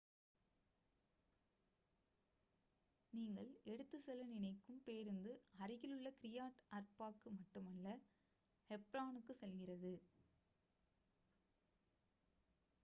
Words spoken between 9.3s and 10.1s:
செல்கிறது